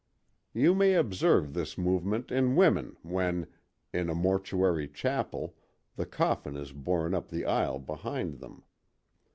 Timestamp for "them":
8.39-8.63